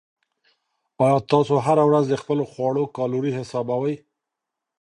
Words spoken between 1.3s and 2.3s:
تاسو هره ورځ د